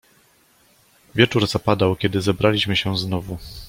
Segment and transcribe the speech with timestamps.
[1.15, 3.37] "Wieczór zapadał, kiedy zebraliśmy się znowu."